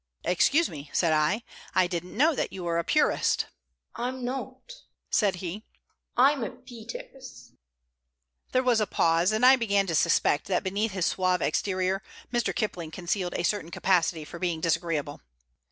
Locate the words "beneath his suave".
10.63-11.43